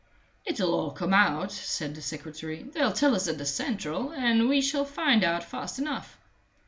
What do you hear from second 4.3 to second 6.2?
we shall find out fast enough."